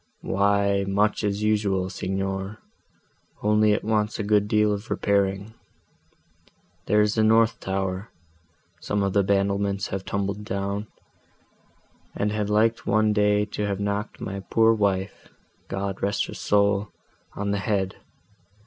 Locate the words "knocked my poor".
13.79-14.73